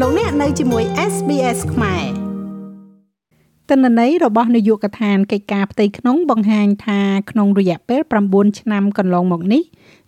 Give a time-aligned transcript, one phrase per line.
[0.00, 2.04] លោកអ្នកនៅជាមួយ SBS ខ្មែរ
[3.70, 9.62] តនន័យរបស់នាយកដ្ឋានកិច្ចការផ្ទៃក្នុងបង្ហាញថាក្នុងរយៈពេល9ឆ្នាំកន្លងមកនេះ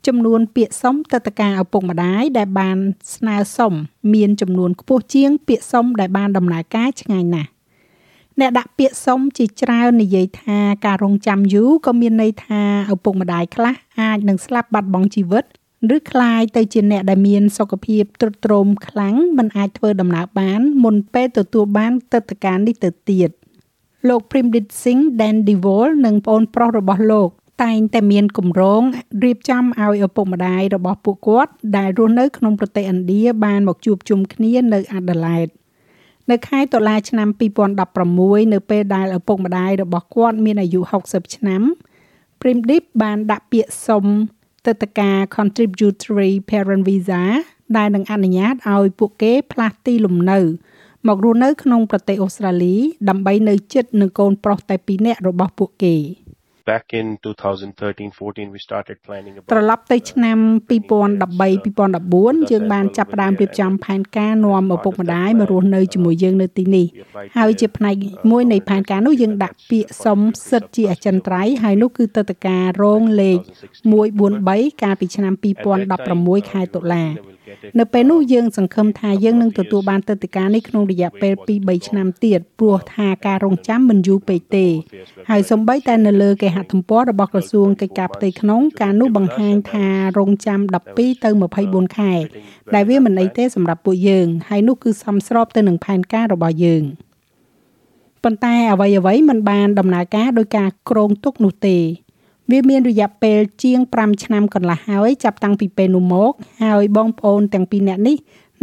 [0.07, 2.79] ចំនួនពាក្យសុំទឹកតការឪពុកម្ដាយដែលបាន
[3.15, 3.73] ស្នើសុំ
[4.15, 7.51] មានចំនួនខ្ពស់ជាង ពាក្យសុំដែលបានដំណើរការឆ្ងាយណាស់
[8.41, 12.63] អ្នកដាក់ពាក្យសុំជាច្រើននិយាយថាការរងចាំយូរក៏មានន័យថា
[12.95, 15.45] ឪពុកម្ដាយខ្លះអាចនឹងស្លាប់បាត់បង់ជីវិត
[15.96, 23.30] ឬคล้ายទៅជាអ្នកដែលមានសុខភាពទ្រុឌទ្រោមខ្លាំងមិនអាចធ្វើដំណើរបានមុនពេលទទួលបានទឹកតការនេះទៅទៀត
[24.08, 27.30] លោក Primdit Singh Dandivol និងប្អូនប្រុសរបស់លោក
[27.64, 28.82] តែងតែមានគម្រោង
[29.24, 35.54] រៀបចំឲ្យឪពុកម្ដាយរបស់ពួកគាត់ដែលរស់នៅក្នុងប្រទេសឥណ្ឌាបានមកជួបជុំគ្នានៅ Adelaide
[36.32, 37.28] នៅខែតុលាឆ្នាំ
[37.90, 41.62] 2016នៅពេលដែលឪពុកម្ដាយរបស់គាត់មានអាយុ60ឆ្នាំ
[42.40, 44.06] Primdip បានដាក់ពាក្យសុំ
[44.67, 47.23] ទឹកតការ Contributory Parent Visa
[47.77, 50.39] ដែលនឹងអនុញ្ញាតឲ្យពួកគេផ្លាស់ទីលំនៅ
[51.07, 52.77] មករស់នៅក្នុងប្រទេសអូស្ត្រាលី
[53.09, 55.97] ដើម្បីនៅជិតនឹងកូនប្រុសតែពីរនាក់របស់ពួកគេ
[56.71, 60.39] back in 2013-14 we started planning about ត្រឡប់ទៅឆ្នាំ
[60.71, 66.87] 2013-2014យើងបានចាប់ផ្ដើមរៀបចំផែនការនាំឪពុកម្ដាយមករស់នៅជាមួយយើងនៅទីនេះ
[67.39, 67.95] ហើយជាផ្នែក
[68.31, 73.39] មួយនៃផែនការនោះយើងដាក់ពាក្យសុំសិទ្ធិជាអចិន្ត្រៃយ៍ហើយនោះគឺទឹកតការរងលេខ
[74.11, 75.33] 143កាលពីឆ្នាំ
[75.93, 77.05] 2016ខែតុលា
[77.79, 84.67] នៅពេលនោះយើងសង្ឃឹមថាយើងនឹងទទួលបានទឹកដីការនេះក្នុងរយៈពេល2-3ឆ្នាំទៀតព្រោះថាការរងចាំមិនយូរពេកទេ
[85.31, 89.87] ហើយសំបីតែនៅលើគេហទំព័ររបស់ក្រសួងកិច្ចការផ្ទៃក្នុងការនោះបង្ហាញថា
[90.19, 90.61] រងចាំ
[90.93, 92.13] 12ទៅ24ខែ
[92.75, 96.85] ដែលវាមិនអីទេសម្រាប់ពួកយើងហើយនោះគឺសមស្របទៅនឹងផែនការរបស់យើង
[98.25, 101.79] ប៉ុន្តែអ្វីអ្វីមិនបានដំណើរការដោយការគ្រោងទុកនោះទេ
[102.51, 106.33] វាមានរយៈពេលជាង5ឆ្នាំកន្លះហើយចាប់តាំងពីពេលនោះមក
[106.63, 108.17] ហើយបងប្អូនទាំងពីរនាក់នេះ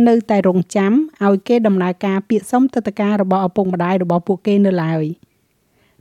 [0.08, 0.92] នៅតែរងចាំ
[1.26, 5.04] ឲ្យគេដំណើរការពាក្យសុំទិដ្ឋាការរបស់ឪពុកម្ដាយរបស់ពួកគេនៅឡើយ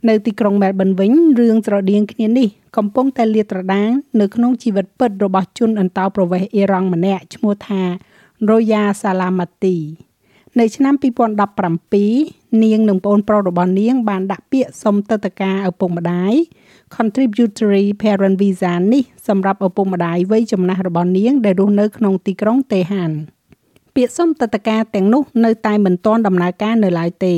[0.09, 3.89] នៅទីក្រុងមែលប៊នវិញរឿងស្រដៀងគ្នានេះកំពុងតែលាតត្រដាង
[4.19, 7.81] នៅក្នុងជីវិតពិតរបស់ជនអន្តោប្រវេសន៍អ៊ីរ៉ង់ម្នាក់ឈ្មោះថា
[8.49, 9.77] Roya Salamati
[10.59, 10.93] នៅឆ្នាំ
[11.99, 16.33] 2017នាងនិងប្អូនប្រុសរបស់នាង បានដាក់ពាក្យសុំទឹកតការឪពុកម្ដាយ
[16.95, 23.11] Contributory Parent Visa នេះសម្រាប់ឪពុកម្ដាយវ័យចំណាស់របស់នាង ដែលរស់នៅក្នុងទីក្រុងតេហាន
[23.95, 27.35] ពាក្យសុំទឹកតការទាំងនោះនៅតែមិនទាន់ដំណើរការនៅឡើយទេ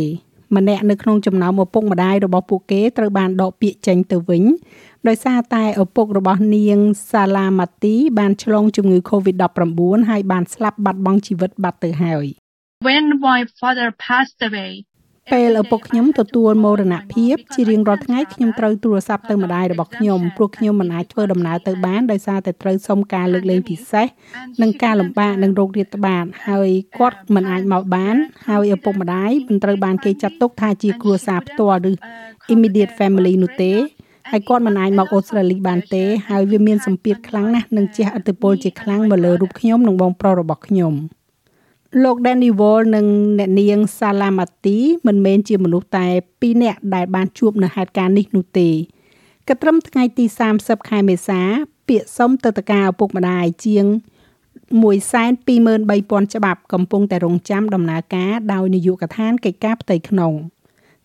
[0.55, 4.43] ម្នាក់នៅក្នុងចំណោមឪពុកម្ដាយរបស់ពួកគេត្រូវបានដកពាក្យចេញទៅវិញ
[5.07, 6.77] ដោយសារតែឪពុករបស់នាង
[7.11, 12.44] សាឡាម៉ាទីបានឆ្លងជំងឺ Covid-19 ហើយបានស្លាប់បាត់បង់ជីវិតបាត់ទៅហើយ
[12.85, 14.71] When my father passed away
[15.33, 24.07] ពេលឪពុកខ្ញុំទទួលមរណភាពជារៀងរាល់ថ្ងៃខ្ញុំត្រូវទូរស័ព្ទទៅម្ដាយរបស់ខ្ញុំព្រោះខ្ញុំមិនអាចធ្វើដំណើរទៅបានដោយសារតែត្រូវសុំការលើកលែងពិសេស
[24.61, 28.15] និងការលំបាកនឹងរោគរាតត្បាតហើយគាត់មិនអាចមកបាន
[28.47, 31.91] ហើយឪពុកម្ដាយមិនត្រូវបានគេចាត់ទុកថាជាគ្រួសារផ្ទាល់ឬ
[32.53, 33.73] immediate family នោះទេ
[34.31, 40.95] ហើយគាត់មិនអាចមកអូស្ត្រាលីបានទេហើយវាមានសម្ពាធខ្លាំងណាស់និងជះឥទ្ធិពលជាខ្លាំងមកលើរូបខ្ញុំនិងបងប្រុសរបស់ខ្ញុំ។
[42.03, 43.05] លោក Danny Wall និង
[43.39, 48.69] អ្នកនាង Salamati មិនមែនជាមនុស្សតែ2នាក់ដែលបានជួបនៅហេតុការណ៍នេះនោះទេ
[49.47, 50.25] កត្រឹមថ្ងៃទី
[50.57, 51.41] 30ខែមេសា
[51.87, 53.85] ពាក្យសុំទៅតការឪពុកម្ដាយជាង
[55.11, 60.33] 123,000ច្បាប់កំពុងតែរងចាំដំណើរការដោយនាយកដ្ឋានកិច្ចការផ្ទៃក្នុង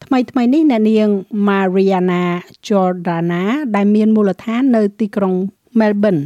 [0.05, 1.09] ថ្មីថ្មីនេះអ្នកនាង
[1.49, 2.25] Mariana
[2.67, 3.43] Jordana
[3.75, 5.35] ដែលមានមូលដ្ឋាននៅទីក្រុង
[5.79, 6.23] Melbourne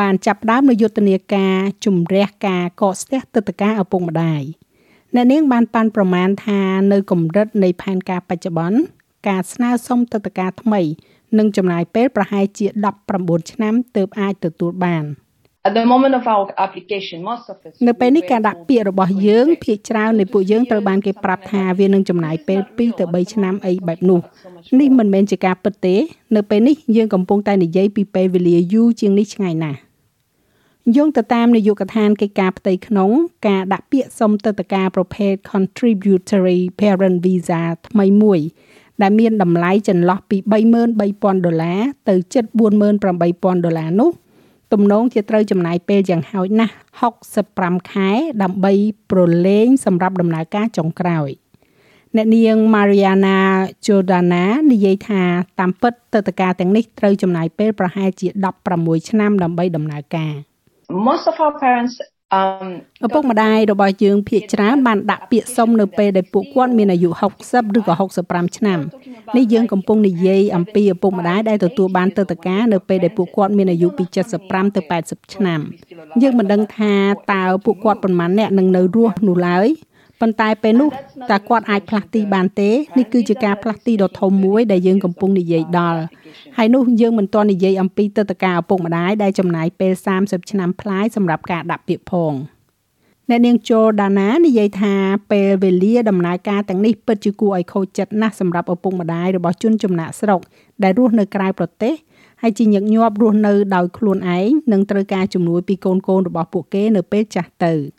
[0.00, 4.42] បានចាប់ផ្ដើមនូវយុទ្ធនាការជំរះការកកស្ទះទឹកតការឪពុកម្ដាយ
[5.14, 6.60] អ្នកនាងបានប៉ាន់ប្រមាណថា
[6.92, 8.78] នៅកម្រិតនៃផែនការបច្ចុប្បន្ន
[9.28, 10.82] ការស្នើសុំទឹកតការថ្មី
[11.38, 12.66] នឹងចំណាយពេលប្រហែលជា
[13.08, 15.06] 19ឆ្នាំទើបអាចទទួលបាន
[15.68, 24.20] At the moment of our application most of it នៅពេលនេះការដាក់ពាក្យរបស់យើងភាគច្រើននៃពួកយើងត្រូវបានគេប្រាប់ថាវានឹងចំណាយពេល2ទៅ3ឆ្នាំអីបែបនោះ
[24.80, 25.96] នេះមិនមែនជាការពិតទេ
[26.36, 29.87] នៅពេលនេះយើងកំពុងតែនិយាយពីពេលវេលាយូរជាងនេះឆ្ងាយណាស់
[30.96, 33.10] យោងទៅតាមនាយកដ្ឋានកិច្ចការផ្ទៃក្នុង
[33.48, 38.40] ការដាក់ពាក្យសុំទឹកតការប្រភេទ Contributory Parent Visa ថ្មីមួយ
[39.02, 40.36] ដែលមានតម្លៃចន្លោះពី
[40.92, 42.44] 33,000ដុល្លារទៅជិត
[43.00, 44.10] 48,000ដុល្លារនោះ
[44.72, 46.74] ទំនងជាត្រូវចំណាយពេលយ៉ាងហោចណាស់
[47.32, 48.10] 65ខែ
[48.42, 48.72] ដើម្បី
[49.10, 51.30] ប្រឡែងសម្រាប់ដំណើរការចុងក្រោយ
[52.16, 53.38] អ្នកនាង Mariana
[53.86, 55.22] Jordana និយាយថា
[55.60, 58.28] តាមពិតទឹកតការទាំងនេះត្រូវចំណាយពេលប្រហែលជា
[58.68, 60.47] 16ឆ្នាំដើម្បីដំណើរការ
[60.90, 61.94] most of our parents
[63.04, 67.10] ឪពុកម្ដាយរបស់យើងភាគច្រើនបានដាក់ពាក្យសុំនៅពេលដែលពួកគាត់មានអាយុ
[67.44, 67.94] 60ឬក៏
[68.26, 68.80] 65ឆ្នាំ
[69.36, 74.04] នេះយើងកំពុងនិយាយអំពីឪពុកម្ដាយដែលទទួលបានទឹកតការនៅពេលដែលពួកគាត់មានអាយុពី
[74.40, 75.60] 75ទៅ80ឆ្នាំ
[76.22, 76.94] យើងមិនដឹងថា
[77.32, 79.66] តើពួកគាត់ប៉ុន្មានអ្នកនឹងនៅរស់នោះឡើយ
[80.20, 80.90] ប៉ុន្តែពេលនោះ
[81.30, 86.00] តើគាត់អាចផ្លាស់ទីបានទេនេះគឺជាការផ្លាស់ទីដ៏ធំមួយដែលយើងកំពុងនិយាយដល់
[86.58, 89.92] ហើយនោះយើងមិនទាន់និយាយអំពីទឹកតការឪពុកម្ដាយដែលចំណាយពេល
[90.22, 92.34] 30ឆ្នាំផ្លាយសម្រាប់ការដាក់ពាក្យផង
[93.30, 94.94] អ្នកនាងចូលដាណានិយាយថា
[95.30, 100.40] ពេលវេលាដំណើរការទាំងនេះពិតជាគួរឲ្យខូចចិត្តណាស់សម្រាប់ឪពុកម្ដាយរបស់ជនចំណាក់ស្រុក
[100.82, 101.94] ដែលរស់នៅក្រៅប្រទេស
[102.42, 107.74] ហើយជាញឹកញាប់រស់នៅដោយខ្លួនឯងនិងត្រូវការជំនួយពីកូនកូនរបស់ពួកគេនៅពេលចាស់ទៅ។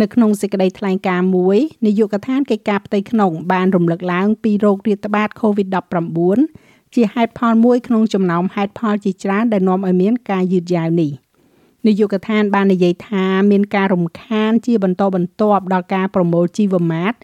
[0.00, 11.12] នៅក្នុងសេចក្តីថ្លែងការណ៍មួយនាយកដ្ឋានកិច្ចការផ្ទៃក្នុង បានរំលឹកឡើងពីโรគរាតត្បាត COVID-19 ជាហេតុផលមួយក្នុងចំណោមហេតុផលជាច្រើនដែលនាំឲ្យមានការយឺតយ៉ាវនេះ
[11.86, 17.14] នាយកដ្ឋានបាននិយាយថាមានការរំខានជាបន្តបន្ទាប់ដល់ការប្រមូលជីវម៉ាត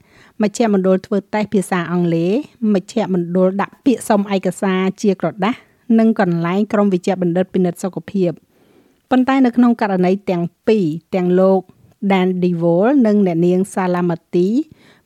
[0.43, 2.33] មជ្ឈមណ្ឌលធ្វើតេស្តភាសាអង់គ្លេស
[2.75, 5.59] មជ្ឈមណ្ឌលដាក់ពាក្យសុំឯកសារជាក្រដាស់
[5.99, 8.31] និងកន្លែងក្រុមវិជ្ជបណ្ឌិតពិនិត្យសុខភាព
[9.11, 10.85] ប៉ុន្តែនៅក្នុងករណីទាំងពីរ
[11.15, 11.61] ទាំងលោក
[12.11, 14.49] Dan Devol និងអ្នកនាង Salamati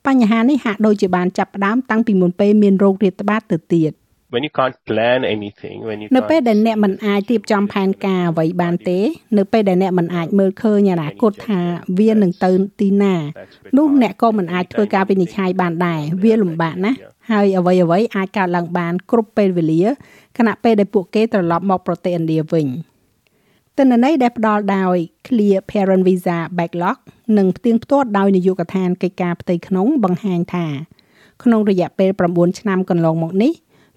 [0.06, 3.92] បញ្ហានេះហាក់ដូចជាបានចាប់ផ្ដើមតាំងពីមុនពេលមានโรគរាតត្បាតទៅទៀត
[4.32, 8.98] when you can't plan anything when you នៅពេលដែលអ្នកមិនអាចរៀបចំផែនការអ្វីបានទេ
[9.38, 11.60] នៅពេលដែលអ្នកមិនអាចមើលឃើញអនាគតថា
[11.98, 12.50] វានឹងទៅ
[12.80, 13.14] ទីណា
[13.78, 16.98] នោះអ្នកក៏មិនអាចធ្វើការវិនិច្ឆ័យបានដែរវាលំបាកណាស់
[17.30, 19.82] ហើយអ្វីអ្វីអាចកើតឡើងបានគ្រប់ពេលវេលា
[20.38, 22.66] ខណៈពេលដែលពួកគេត្រឡប់មកប្រទេសឥណ្ឌាវិញ។
[23.78, 24.96] ទិន្នន័យដែលផ្ដល់ដោយ
[25.26, 26.98] Clear Parent Visa Backlog
[27.38, 30.66] និងផ្ទៀងផ្ទាត់ដោយនាយកដ្ឋានកិច្ចការផ្ទៃក្នុងបង្ហាញថា
[31.42, 33.52] ក្នុងរយៈពេល9ឆ្នាំកន្លងមកនេះ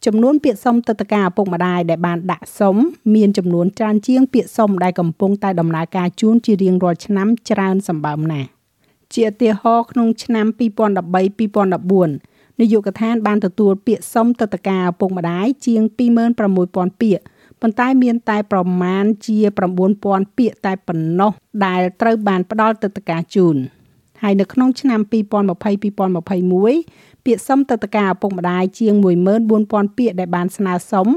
[0.05, 2.75] ចំនួនពាក្យសុំទឹកតការឪពុកម្ដាយដែលបានដាក់សុំ
[3.15, 8.49] មានចំនួនច្រើនជាងពាក្យសុំដែលកំពុងតែដំណើរការជូនជារៀងរាល់ឆ្នាំច្រើនសម្បើមណាស់
[9.13, 15.81] ជាឧទាហរណ៍ក្នុងឆ្នាំ2013-2014នាយកដ្ឋានបានទទួលពាក្យសុំទឹកតការឪពុកម្ដាយជាង
[16.41, 17.23] 26000ពាក្យ
[17.61, 19.37] ប៉ុន្តែមានតែប្រមាណជា
[19.87, 21.31] 9000ពាក្យតែប៉ុណ្ណោះ
[21.65, 23.57] ដែលត្រូវបានផ្ដល់ទឹកតការជូន
[24.23, 28.93] ហើយនៅក្នុងឆ្នាំ2020-2021ពាក្យសុំទឹកតការឪពុកម្ដាយជាង
[29.47, 31.07] 14000ពាក្យដែលបានស្នើសុំ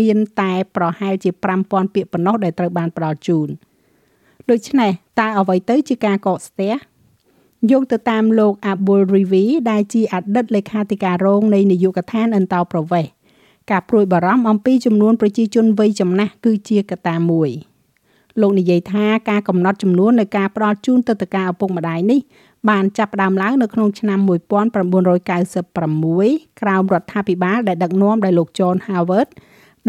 [0.00, 1.30] មានតែប្រហែលជា
[1.62, 3.48] 5000ពាក្យប៉ុណ្ណោះដែលត្រូវបានផ្ដល់ជូន
[4.50, 4.90] ដូច្នេះ
[5.20, 6.72] តើអ្វីទៅជាការកកស្ទះ
[7.70, 13.10] យោងទៅតាមលោក Abul Rivi ដែលជាអតីតលេខាធិការរងនៃនាយកដ្ឋានអន្តោប្រវេសន៍
[13.70, 17.50] ការព្រួយបារម្ភអំពីចំនួនប្រជាជនវ័យចំណាស់គឺជាកត្តាមួយ
[18.40, 22.20] លោកនិយាយថាការកំណត់ចំនួននៃការផ្ដល់ជូនទឹកតការឪពុកម្ដាយនេះ
[22.68, 29.28] បានចាប់ផ្ដើមឡើងនៅក្នុងឆ្នាំ1996ក្រោមរដ្ឋាភិបាលដែលដឹកនាំដោយលោក John Howard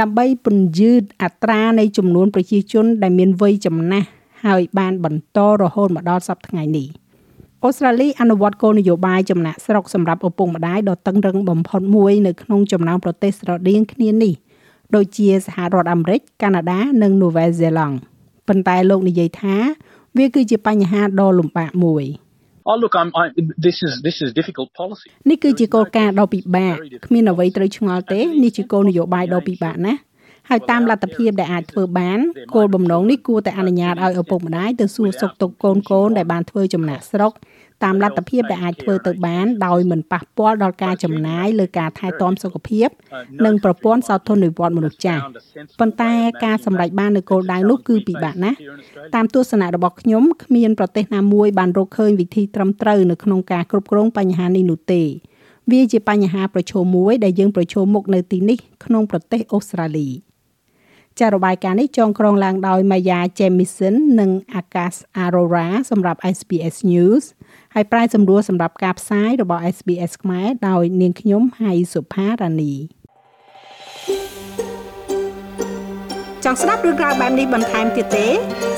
[0.01, 4.07] ដើម្បីពន្យឺតអត្រានៃចំនួនប្រជាជនដែលមានវ័យចំណាស់
[4.45, 6.87] ហើយបានបន្តរហូតមកដល់សប្តាហ៍ថ្ងៃនេះ។
[7.63, 14.33] អូស្ត្រាលីអនុវត្តគោលនយោបាយចំណាក់ស្រុកសម្រាប់ឪពុកម្ដាយដ៏តឹងរឹងបំផុតមួយនៅក្នុងចំណោមប្រទេសស្រដៀងគ្នានេះ
[14.95, 17.95] ដូចជាសហរដ្ឋអាមេរិកកាណាដានិងនូវែលសេឡង់
[18.47, 19.55] ប៉ុន្តែលោកនិយាយថា
[20.17, 22.05] វាគឺជាបញ្ហាដ៏លំបាកមួយ
[22.69, 23.25] Oh look I'm I
[23.65, 26.75] this is this is difficult policy នេះគឺជាគោលការណ៍ដ៏ពិបាក
[27.05, 29.99] គ្មានអ្វីត្រូវឆ្ងល់ទេនេះជាគោលនយោបាយដ៏ពិបាកណាស់
[30.49, 32.19] ហើយតាមលទ្ធភាពដែលអាចធ្វើបាន
[32.55, 37.33] គោលបំណងនេះគួរតែអនុញ្ញាតឲ្យឪពុកម្ដាយទៅសួរសុខទុក្ខកូនកូនដែលបានធ្វើចំណាក់ស្រុក
[37.83, 42.87] តាមលទ្ធភាពដែលអាចធ្វើទៅបានដោយមិនប៉ះពាល់ដល់ការចំណាយលើការថែទាំសុខភាព
[43.45, 45.23] និងប្រព័ន្ធសោធននិវត្តន៍មនុស្សចាស់
[45.79, 46.13] ប៉ុន្តែ
[46.45, 48.57] ការសម្រេចបាននូវគោលដៅនោះគឺពិបាកណាស់
[49.15, 55.03] តាមទស្សនៈរបស់ខ្ញុំគ្មានប្រទេសណាមួយបានរកឃើញវិធីត្រឹមត្រូវនៅក្នុងការគ្រប់គ្រងបញ្ហានេះនោះទេ
[55.71, 60.09] វាជាបញ្ហាប្រឈមមួយដែលយើងប្រឈមមុខនៅទីនេះក្នុងប្រទេសអូស្ត្រាលី។
[61.19, 67.23] ចាររបាយការណ៍នេះចងក្រងឡើងដោយ Maya Jamison និង Akas Arora សម្រាប់ SBS News
[67.75, 72.73] ហើយប្រាយសម្រួលសម្រាប់ការផ្សាយរបស់ SBS ខ្មែរដោយនាងខ្ញុំហៃសុផារ៉ានី
[76.43, 78.27] ចង់ស្ដាប់រឿងក្រៅបែបនេះបន្ថែមទៀតទេ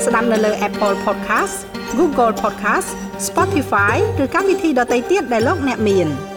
[0.06, 1.56] ស្ដាប់នៅលើ Apple Podcast
[1.98, 2.88] Google Podcast
[3.28, 6.08] Spotify ឬកម្មវិធីដទៃទៀតដែលលោកអ្នកមាន។